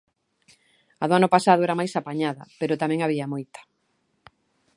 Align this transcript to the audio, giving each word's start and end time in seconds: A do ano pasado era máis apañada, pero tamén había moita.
A 1.01 1.05
do 1.07 1.13
ano 1.19 1.29
pasado 1.35 1.61
era 1.63 1.79
máis 1.79 1.93
apañada, 1.99 2.43
pero 2.59 2.79
tamén 2.81 3.01
había 3.01 3.31
moita. 3.33 3.61